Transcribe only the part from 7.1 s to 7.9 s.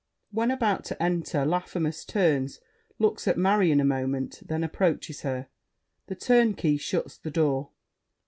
the door.